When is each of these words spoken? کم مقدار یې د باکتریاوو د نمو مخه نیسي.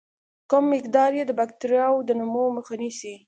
کم 0.49 0.63
مقدار 0.73 1.11
یې 1.17 1.23
د 1.27 1.31
باکتریاوو 1.39 2.05
د 2.07 2.09
نمو 2.19 2.43
مخه 2.57 2.75
نیسي. 2.81 3.13